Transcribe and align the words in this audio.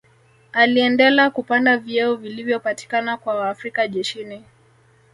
Aliendela 0.51 1.29
kupanda 1.29 1.77
vyeo 1.77 2.15
vilivyopatikana 2.15 3.17
kwa 3.17 3.35
Waafrika 3.35 3.87
jeshini 3.87 4.43